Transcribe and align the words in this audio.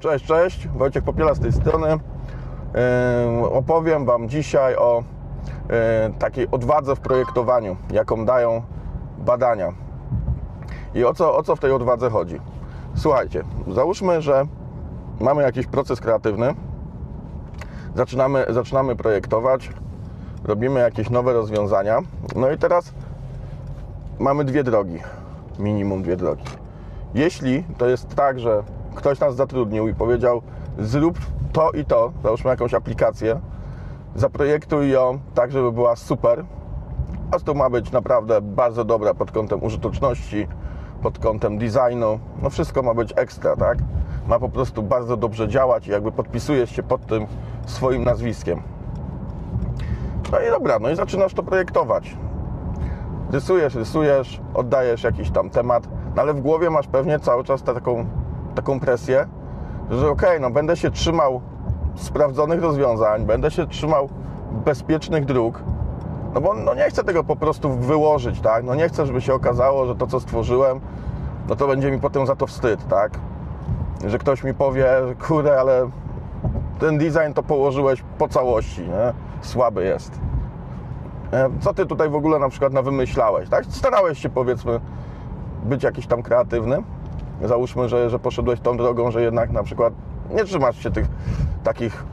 Cześć, 0.00 0.24
cześć, 0.24 0.68
Wojciech 0.68 1.04
Popiela 1.04 1.34
z 1.34 1.40
tej 1.40 1.52
strony. 1.52 1.98
Opowiem 3.52 4.04
Wam 4.04 4.28
dzisiaj 4.28 4.76
o 4.76 5.02
takiej 6.18 6.48
odwadze 6.50 6.96
w 6.96 7.00
projektowaniu, 7.00 7.76
jaką 7.92 8.24
dają 8.24 8.62
badania. 9.18 9.72
I 10.94 11.04
o 11.04 11.14
co, 11.14 11.36
o 11.36 11.42
co 11.42 11.56
w 11.56 11.60
tej 11.60 11.72
odwadze 11.72 12.10
chodzi? 12.10 12.40
Słuchajcie, 12.94 13.44
załóżmy, 13.68 14.22
że 14.22 14.46
mamy 15.20 15.42
jakiś 15.42 15.66
proces 15.66 16.00
kreatywny, 16.00 16.54
zaczynamy, 17.94 18.46
zaczynamy 18.48 18.96
projektować, 18.96 19.70
robimy 20.44 20.80
jakieś 20.80 21.10
nowe 21.10 21.32
rozwiązania, 21.32 21.98
no 22.36 22.50
i 22.50 22.58
teraz 22.58 22.92
mamy 24.18 24.44
dwie 24.44 24.64
drogi, 24.64 24.98
minimum 25.58 26.02
dwie 26.02 26.16
drogi. 26.16 26.44
Jeśli 27.14 27.64
to 27.78 27.86
jest 27.86 28.14
tak, 28.14 28.40
że 28.40 28.62
ktoś 28.94 29.20
nas 29.20 29.36
zatrudnił 29.36 29.88
i 29.88 29.94
powiedział, 29.94 30.42
zrób 30.78 31.18
to 31.52 31.70
i 31.70 31.84
to, 31.84 32.12
załóżmy 32.22 32.50
jakąś 32.50 32.74
aplikację, 32.74 33.40
zaprojektuj 34.14 34.90
ją 34.90 35.18
tak, 35.34 35.52
żeby 35.52 35.72
była 35.72 35.96
super, 35.96 36.44
a 37.30 37.38
to 37.38 37.54
ma 37.54 37.70
być 37.70 37.92
naprawdę 37.92 38.40
bardzo 38.40 38.84
dobra 38.84 39.14
pod 39.14 39.30
kątem 39.30 39.64
użyteczności, 39.64 40.46
pod 41.02 41.18
kątem 41.18 41.58
designu, 41.58 42.18
no 42.42 42.50
wszystko 42.50 42.82
ma 42.82 42.94
być 42.94 43.12
ekstra, 43.16 43.56
tak? 43.56 43.78
Ma 44.26 44.38
po 44.38 44.48
prostu 44.48 44.82
bardzo 44.82 45.16
dobrze 45.16 45.48
działać 45.48 45.86
i 45.86 45.90
jakby 45.90 46.12
podpisujesz 46.12 46.70
się 46.70 46.82
pod 46.82 47.06
tym 47.06 47.26
swoim 47.66 48.04
nazwiskiem. 48.04 48.62
No 50.32 50.40
i 50.40 50.50
dobra, 50.50 50.78
no 50.78 50.90
i 50.90 50.96
zaczynasz 50.96 51.34
to 51.34 51.42
projektować. 51.42 52.16
Rysujesz, 53.30 53.74
rysujesz, 53.74 54.40
oddajesz 54.54 55.02
jakiś 55.02 55.30
tam 55.30 55.50
temat, 55.50 55.88
no 56.16 56.22
ale 56.22 56.34
w 56.34 56.40
głowie 56.40 56.70
masz 56.70 56.86
pewnie 56.86 57.18
cały 57.18 57.44
czas 57.44 57.62
taką, 57.62 58.06
taką 58.54 58.80
presję, 58.80 59.26
że 59.90 60.10
okej, 60.10 60.40
no 60.40 60.50
będę 60.50 60.76
się 60.76 60.90
trzymał 60.90 61.40
sprawdzonych 61.94 62.62
rozwiązań, 62.62 63.26
będę 63.26 63.50
się 63.50 63.66
trzymał 63.66 64.08
bezpiecznych 64.64 65.24
dróg, 65.24 65.62
no 66.34 66.40
bo 66.40 66.54
no 66.54 66.74
nie 66.74 66.82
chcę 66.90 67.04
tego 67.04 67.24
po 67.24 67.36
prostu 67.36 67.70
wyłożyć, 67.70 68.40
tak? 68.40 68.64
No 68.64 68.74
nie 68.74 68.88
chcę, 68.88 69.06
żeby 69.06 69.20
się 69.20 69.34
okazało, 69.34 69.86
że 69.86 69.94
to, 69.94 70.06
co 70.06 70.20
stworzyłem, 70.20 70.80
no 71.48 71.56
to 71.56 71.66
będzie 71.66 71.90
mi 71.90 71.98
potem 72.00 72.26
za 72.26 72.36
to 72.36 72.46
wstyd, 72.46 72.88
tak? 72.88 73.12
Że 74.06 74.18
ktoś 74.18 74.44
mi 74.44 74.54
powie, 74.54 74.86
kurde, 75.28 75.60
ale 75.60 75.90
ten 76.78 76.98
design 76.98 77.32
to 77.34 77.42
położyłeś 77.42 78.04
po 78.18 78.28
całości, 78.28 78.80
nie? 78.80 79.12
Słaby 79.42 79.84
jest. 79.84 80.20
E, 81.32 81.50
Co 81.60 81.74
ty 81.74 81.86
tutaj 81.86 82.08
w 82.10 82.14
ogóle 82.14 82.38
na 82.38 82.48
przykład 82.48 82.72
na 82.72 82.82
wymyślałeś, 82.82 83.48
tak? 83.48 83.64
Starałeś 83.64 84.18
się 84.18 84.28
powiedzmy 84.28 84.80
być 85.64 85.82
jakiś 85.82 86.06
tam 86.06 86.22
kreatywny. 86.22 86.82
Załóżmy, 87.44 87.88
że, 87.88 88.10
że 88.10 88.18
poszedłeś 88.18 88.60
tą 88.60 88.76
drogą, 88.76 89.10
że 89.10 89.22
jednak 89.22 89.50
na 89.50 89.62
przykład 89.62 89.94
nie 90.34 90.44
trzymasz 90.44 90.82
się 90.82 90.90
tych 90.90 91.06
takich 91.64 92.04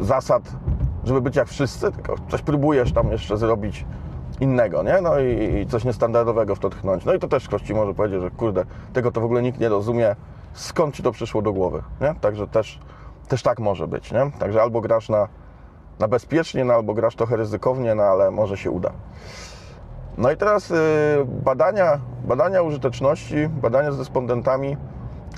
zasad, 0.00 0.42
żeby 1.04 1.20
być 1.20 1.36
jak 1.36 1.48
wszyscy, 1.48 1.92
tylko 1.92 2.14
coś 2.28 2.42
próbujesz 2.42 2.92
tam 2.92 3.12
jeszcze 3.12 3.36
zrobić 3.36 3.84
innego, 4.40 4.82
nie? 4.82 5.00
No 5.00 5.20
i, 5.20 5.60
i 5.60 5.66
coś 5.66 5.84
niestandardowego 5.84 6.54
w 6.54 6.58
to 6.58 6.70
tchnąć. 6.70 7.04
No 7.04 7.14
i 7.14 7.18
to 7.18 7.28
też 7.28 7.48
ktoś 7.48 7.62
ci 7.62 7.74
może 7.74 7.94
powiedzieć, 7.94 8.20
że 8.20 8.30
kurde, 8.30 8.64
tego 8.92 9.12
to 9.12 9.20
w 9.20 9.24
ogóle 9.24 9.42
nikt 9.42 9.60
nie 9.60 9.68
rozumie, 9.68 10.16
skąd 10.52 10.94
ci 10.94 11.02
to 11.02 11.12
przyszło 11.12 11.42
do 11.42 11.52
głowy, 11.52 11.82
nie? 12.00 12.14
Także 12.20 12.46
też, 12.46 12.80
też 13.28 13.42
tak 13.42 13.58
może 13.58 13.88
być, 13.88 14.12
nie? 14.12 14.30
Także 14.38 14.62
albo 14.62 14.80
grasz 14.80 15.08
na, 15.08 15.28
na 15.98 16.08
bezpiecznie, 16.08 16.64
no 16.64 16.74
albo 16.74 16.94
grasz 16.94 17.16
trochę 17.16 17.36
ryzykownie, 17.36 17.94
no 17.94 18.02
ale 18.02 18.30
może 18.30 18.56
się 18.56 18.70
uda. 18.70 18.92
No 20.18 20.32
i 20.32 20.36
teraz 20.36 20.70
y, 20.70 20.74
badania, 21.26 22.00
badania 22.24 22.62
użyteczności, 22.62 23.48
badania 23.48 23.92
z 23.92 23.98
respondentami, 23.98 24.76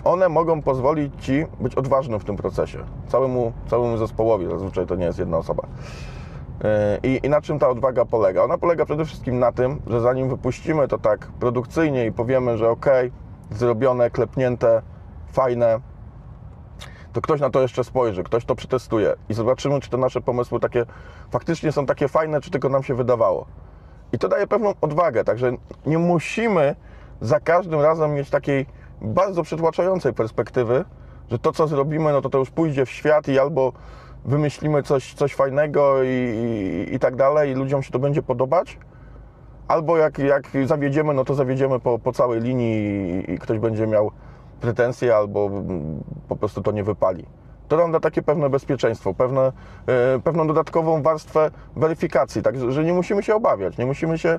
one 0.05 0.29
mogą 0.29 0.63
pozwolić 0.63 1.25
Ci 1.25 1.47
być 1.61 1.75
odważnym 1.75 2.21
w 2.21 2.25
tym 2.25 2.37
procesie. 2.37 2.79
Całemu, 3.09 3.53
całemu 3.67 3.97
zespołowi, 3.97 4.47
zazwyczaj 4.47 4.87
to 4.87 4.95
nie 4.95 5.05
jest 5.05 5.19
jedna 5.19 5.37
osoba. 5.37 5.63
Y, 5.65 6.67
I, 7.03 7.21
I 7.23 7.29
na 7.29 7.41
czym 7.41 7.59
ta 7.59 7.69
odwaga 7.69 8.05
polega? 8.05 8.43
Ona 8.43 8.59
polega 8.59 8.85
przede 8.85 9.05
wszystkim 9.05 9.39
na 9.39 9.53
tym, 9.53 9.83
że 9.87 10.01
zanim 10.01 10.29
wypuścimy 10.29 10.89
to 10.89 10.99
tak 10.99 11.27
produkcyjnie 11.27 12.07
i 12.07 12.13
powiemy, 12.13 12.59
że 12.59 12.71
ok, 12.71 12.87
zrobione, 13.51 14.11
klepnięte, 14.11 14.83
fajne, 15.33 15.81
to 17.13 17.21
ktoś 17.21 17.41
na 17.41 17.51
to 17.51 17.61
jeszcze 17.61 17.85
spojrzy, 17.85 18.25
ktoś 18.25 18.45
to 18.45 18.55
przetestuje 18.55 19.15
i 19.29 19.35
zobaczymy, 19.35 19.81
czy 19.81 19.91
te 19.91 19.97
nasze 19.97 20.21
pomysły 20.21 20.61
takie 20.61 20.85
faktycznie 21.31 21.73
są 21.73 21.87
takie 21.87 22.09
fajne, 22.09 22.41
czy 22.41 22.51
tylko 22.51 22.69
nam 22.69 22.83
się 22.83 22.95
wydawało. 22.95 23.47
I 24.15 24.19
to 24.19 24.29
daje 24.29 24.47
pewną 24.47 24.75
odwagę, 24.81 25.25
także 25.25 25.53
nie 25.87 25.99
musimy 25.99 26.77
za 27.21 27.41
każdym 27.41 27.81
razem 27.81 28.15
mieć 28.15 28.31
takiej 28.31 28.67
bardzo 29.01 29.43
przytłaczającej 29.43 30.13
perspektywy, 30.13 30.85
że 31.31 31.39
to, 31.39 31.53
co 31.53 31.67
zrobimy, 31.67 32.13
no 32.13 32.21
to 32.21 32.31
to 32.31 32.39
już 32.39 32.51
pójdzie 32.51 32.87
w 32.87 32.91
świat 32.91 33.29
i 33.29 33.39
albo 33.39 33.73
wymyślimy 34.25 34.83
coś, 34.83 35.15
coś 35.15 35.35
fajnego 35.35 36.03
i, 36.03 36.09
i, 36.09 36.95
i 36.95 36.99
tak 36.99 37.17
dalej 37.17 37.51
i 37.51 37.55
ludziom 37.55 37.83
się 37.83 37.93
to 37.93 37.99
będzie 37.99 38.23
podobać, 38.23 38.79
albo 39.69 39.97
jak, 39.97 40.19
jak 40.19 40.51
zawiedziemy, 40.65 41.15
no 41.15 41.25
to 41.25 41.35
zawiedziemy 41.35 41.81
po, 41.81 41.99
po 41.99 42.13
całej 42.13 42.41
linii 42.41 42.77
i, 43.29 43.33
i 43.33 43.39
ktoś 43.39 43.59
będzie 43.59 43.87
miał 43.87 44.11
pretensje 44.61 45.17
albo 45.17 45.51
po 46.29 46.37
prostu 46.37 46.63
to 46.63 46.73
nie 46.73 46.85
wypali. 46.85 47.25
To 47.69 47.77
nam 47.77 47.93
da 47.93 48.01
takie 48.01 48.23
pewne 48.23 48.51
bezpieczeństwo, 48.51 49.15
pewne, 49.15 49.53
e, 49.87 50.19
pewną 50.25 50.47
dodatkową 50.47 51.03
warstwę 51.03 51.51
weryfikacji, 51.77 52.43
tak 52.43 52.73
że 52.73 52.85
nie 52.85 52.93
musimy 52.93 53.23
się 53.23 53.35
obawiać, 53.35 53.79
nie 53.79 53.87
musimy 53.87 54.19
się 54.19 54.39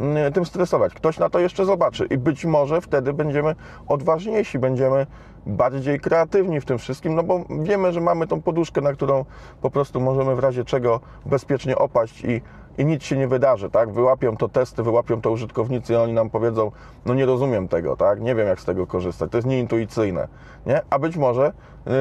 mm, 0.00 0.32
tym 0.32 0.44
stresować. 0.44 0.94
Ktoś 0.94 1.18
na 1.18 1.30
to 1.30 1.38
jeszcze 1.38 1.64
zobaczy 1.64 2.06
i 2.10 2.18
być 2.18 2.44
może 2.44 2.80
wtedy 2.80 3.12
będziemy 3.12 3.54
odważniejsi, 3.88 4.58
będziemy 4.58 5.06
bardziej 5.46 6.00
kreatywni 6.00 6.60
w 6.60 6.64
tym 6.64 6.78
wszystkim, 6.78 7.14
no 7.14 7.22
bo 7.22 7.44
wiemy, 7.60 7.92
że 7.92 8.00
mamy 8.00 8.26
tą 8.26 8.42
poduszkę, 8.42 8.80
na 8.80 8.92
którą 8.92 9.24
po 9.62 9.70
prostu 9.70 10.00
możemy 10.00 10.36
w 10.36 10.38
razie 10.38 10.64
czego 10.64 11.00
bezpiecznie 11.26 11.76
opaść 11.76 12.24
i, 12.24 12.40
i 12.78 12.84
nic 12.84 13.02
się 13.02 13.16
nie 13.16 13.28
wydarzy, 13.28 13.70
tak? 13.70 13.90
Wyłapią 13.90 14.36
to 14.36 14.48
testy, 14.48 14.82
wyłapią 14.82 15.20
to 15.20 15.30
użytkownicy 15.30 15.92
i 15.92 15.96
oni 15.96 16.12
nam 16.12 16.30
powiedzą, 16.30 16.70
no 17.06 17.14
nie 17.14 17.26
rozumiem 17.26 17.68
tego, 17.68 17.96
tak? 17.96 18.20
Nie 18.20 18.34
wiem 18.34 18.46
jak 18.46 18.60
z 18.60 18.64
tego 18.64 18.86
korzystać, 18.86 19.30
to 19.30 19.38
jest 19.38 19.48
nieintuicyjne, 19.48 20.28
nie? 20.66 20.80
A 20.90 20.98
być 20.98 21.16
może 21.16 21.52
yy, 21.86 21.92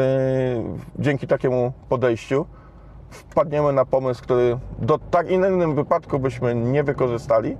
dzięki 0.99 1.27
takiemu 1.27 1.73
podejściu 1.89 2.45
wpadniemy 3.09 3.73
na 3.73 3.85
pomysł, 3.85 4.23
który 4.23 4.57
do 4.79 4.97
tak 4.97 5.31
innym 5.31 5.75
wypadku 5.75 6.19
byśmy 6.19 6.55
nie 6.55 6.83
wykorzystali, 6.83 7.57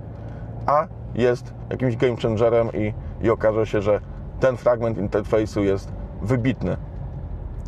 a 0.66 0.86
jest 1.14 1.54
jakimś 1.70 1.96
game 1.96 2.16
changerem 2.16 2.68
i, 2.72 2.94
i 3.26 3.30
okaże 3.30 3.66
się, 3.66 3.82
że 3.82 4.00
ten 4.40 4.56
fragment 4.56 4.98
interfejsu 4.98 5.62
jest 5.62 5.92
wybitny. 6.22 6.76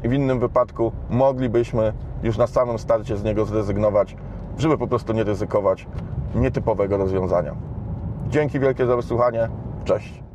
I 0.05 0.09
w 0.09 0.13
innym 0.13 0.41
wypadku 0.41 0.93
moglibyśmy 1.11 1.93
już 2.23 2.39
na 2.39 2.47
samym 2.47 2.79
starcie 2.79 3.17
z 3.17 3.25
niego 3.25 3.45
zrezygnować, 3.45 4.17
żeby 4.59 4.79
po 4.79 4.87
prostu 4.87 5.13
nie 5.13 5.25
ryzykować 5.25 5.87
nietypowego 6.35 6.97
rozwiązania. 6.97 7.55
Dzięki 8.29 8.61
wielkie 8.61 8.87
za 8.87 8.97
wysłuchanie. 8.97 9.49
Cześć. 9.85 10.26